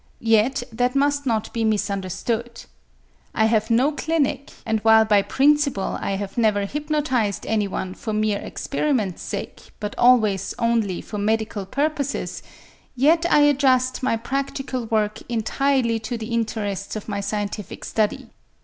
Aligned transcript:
Yet 0.33 0.63
that 0.71 0.95
must 0.95 1.27
not 1.27 1.53
be 1.53 1.63
misunderstood. 1.63 2.63
I 3.35 3.45
have 3.45 3.69
no 3.69 3.91
clinic, 3.91 4.49
and 4.65 4.79
while 4.79 5.05
by 5.05 5.21
principle 5.21 5.99
I 6.01 6.13
have 6.13 6.39
never 6.39 6.65
hypnotized 6.65 7.45
anyone 7.45 7.93
for 7.93 8.11
mere 8.11 8.39
experiment's 8.39 9.21
sake 9.21 9.69
but 9.79 9.93
always 9.99 10.55
only 10.57 11.01
for 11.01 11.19
medical 11.19 11.67
purposes, 11.67 12.41
yet 12.95 13.27
I 13.31 13.41
adjust 13.41 14.01
my 14.01 14.17
practical 14.17 14.87
work 14.87 15.19
entirely 15.29 15.99
to 15.99 16.17
the 16.17 16.31
interests 16.33 16.95
of 16.95 17.07
my 17.07 17.19
scientific 17.21 17.85
study. 17.85 18.31